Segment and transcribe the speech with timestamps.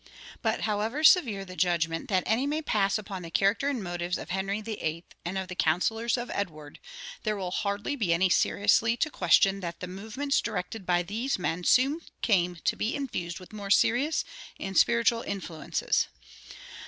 [0.41, 4.31] But, however severe the judgment that any may pass upon the character and motives of
[4.31, 5.03] Henry VIII.
[5.23, 6.79] and of the councilors of Edward,
[7.21, 11.63] there will hardly be any seriously to question that the movements directed by these men
[11.65, 14.25] soon came to be infused with more serious
[14.59, 16.07] and spiritual influences.